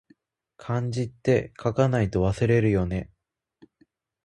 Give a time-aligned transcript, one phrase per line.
[0.57, 3.11] 漢字って、書かないと忘れるよね